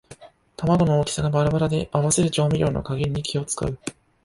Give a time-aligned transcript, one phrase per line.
[0.57, 3.77] 玉子の大きさがバラバラで合わせる調味料の加減に気をつかう